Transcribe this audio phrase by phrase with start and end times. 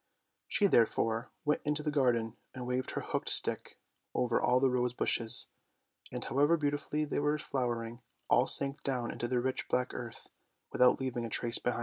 [0.47, 3.77] She therefore went into the garden and waved her hooked stick
[4.15, 5.51] over all the rose bushes,
[6.11, 10.31] and however beautifully they were flowering, all sank down into the rich black earth
[10.71, 11.79] without leaving a trace behind them.